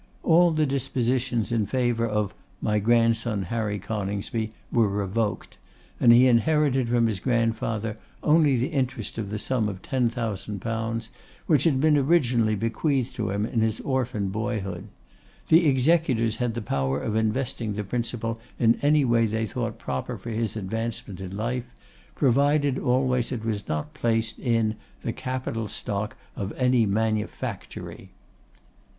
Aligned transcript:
All 0.23 0.49
the 0.49 0.65
dispositions 0.65 1.51
in 1.51 1.67
favour 1.67 2.07
of 2.07 2.33
'my 2.59 2.79
grandson 2.79 3.43
Harry 3.43 3.77
Coningsby' 3.77 4.51
were 4.71 4.89
revoked; 4.89 5.57
and 5.99 6.11
he 6.11 6.25
inherited 6.25 6.89
from 6.89 7.05
his 7.05 7.19
grandfather 7.19 7.99
only 8.23 8.55
the 8.57 8.69
interest 8.69 9.19
of 9.19 9.29
the 9.29 9.37
sum 9.37 9.69
of 9.69 9.83
10,000_l._ 9.83 11.09
which 11.45 11.65
had 11.65 11.79
been 11.79 11.97
originally 11.99 12.55
bequeathed 12.55 13.15
to 13.15 13.29
him 13.29 13.45
in 13.45 13.61
his 13.61 13.79
orphan 13.81 14.29
boyhood. 14.29 14.87
The 15.49 15.67
executors 15.67 16.37
had 16.37 16.55
the 16.55 16.63
power 16.63 16.99
of 16.99 17.15
investing 17.15 17.73
the 17.73 17.83
principal 17.83 18.39
in 18.57 18.79
any 18.81 19.05
way 19.05 19.27
they 19.27 19.45
thought 19.45 19.77
proper 19.77 20.17
for 20.17 20.31
his 20.31 20.55
advancement 20.55 21.19
in 21.21 21.37
life, 21.37 21.69
provided 22.15 22.79
always 22.79 23.31
it 23.31 23.45
was 23.45 23.67
not 23.67 23.93
placed 23.93 24.39
in 24.39 24.77
'the 25.03 25.13
capital 25.13 25.67
stock 25.67 26.17
of 26.35 26.51
any 26.57 26.87
manufactory. 26.87 28.09